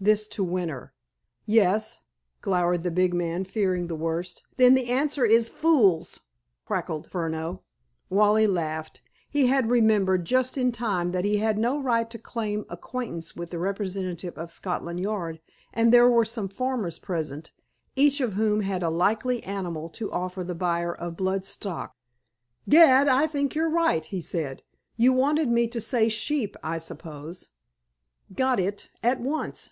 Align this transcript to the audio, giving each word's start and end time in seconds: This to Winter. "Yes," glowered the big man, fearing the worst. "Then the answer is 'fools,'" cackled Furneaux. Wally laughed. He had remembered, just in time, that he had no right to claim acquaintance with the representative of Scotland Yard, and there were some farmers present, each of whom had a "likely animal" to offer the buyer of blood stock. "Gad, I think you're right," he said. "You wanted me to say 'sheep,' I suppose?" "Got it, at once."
This 0.00 0.28
to 0.28 0.44
Winter. 0.44 0.94
"Yes," 1.44 2.02
glowered 2.40 2.84
the 2.84 2.90
big 2.92 3.12
man, 3.14 3.42
fearing 3.42 3.88
the 3.88 3.96
worst. 3.96 4.44
"Then 4.56 4.74
the 4.74 4.90
answer 4.90 5.24
is 5.26 5.48
'fools,'" 5.48 6.20
cackled 6.68 7.10
Furneaux. 7.10 7.64
Wally 8.08 8.46
laughed. 8.46 9.02
He 9.28 9.48
had 9.48 9.70
remembered, 9.70 10.24
just 10.24 10.56
in 10.56 10.70
time, 10.70 11.10
that 11.10 11.24
he 11.24 11.38
had 11.38 11.58
no 11.58 11.80
right 11.82 12.08
to 12.10 12.16
claim 12.18 12.64
acquaintance 12.68 13.34
with 13.34 13.50
the 13.50 13.58
representative 13.58 14.38
of 14.38 14.52
Scotland 14.52 15.00
Yard, 15.00 15.40
and 15.74 15.92
there 15.92 16.08
were 16.08 16.24
some 16.24 16.46
farmers 16.48 17.00
present, 17.00 17.50
each 17.96 18.20
of 18.20 18.34
whom 18.34 18.60
had 18.60 18.84
a 18.84 18.90
"likely 18.90 19.42
animal" 19.42 19.88
to 19.88 20.12
offer 20.12 20.44
the 20.44 20.54
buyer 20.54 20.94
of 20.94 21.16
blood 21.16 21.44
stock. 21.44 21.96
"Gad, 22.68 23.08
I 23.08 23.26
think 23.26 23.56
you're 23.56 23.68
right," 23.68 24.04
he 24.04 24.20
said. 24.20 24.62
"You 24.96 25.12
wanted 25.12 25.48
me 25.50 25.66
to 25.66 25.80
say 25.80 26.08
'sheep,' 26.08 26.56
I 26.62 26.78
suppose?" 26.78 27.48
"Got 28.32 28.60
it, 28.60 28.90
at 29.02 29.18
once." 29.20 29.70